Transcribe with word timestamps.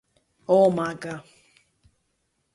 Ω, 0.55 0.69
Μάγκα! 0.71 1.23